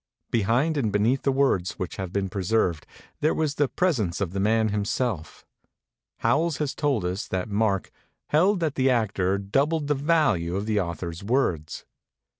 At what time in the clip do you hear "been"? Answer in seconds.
2.11-2.27